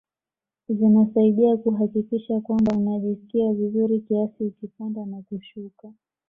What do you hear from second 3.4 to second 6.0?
vizuri kiasi ukipanda na ukishuka